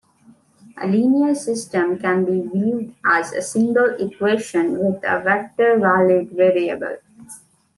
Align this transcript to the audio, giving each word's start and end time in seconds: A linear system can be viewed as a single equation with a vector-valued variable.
A 0.81 0.87
linear 0.87 1.35
system 1.35 1.99
can 1.99 2.25
be 2.25 2.41
viewed 2.51 2.95
as 3.05 3.33
a 3.33 3.41
single 3.43 3.93
equation 4.01 4.79
with 4.79 4.99
a 5.03 5.21
vector-valued 5.21 6.31
variable. 6.31 6.97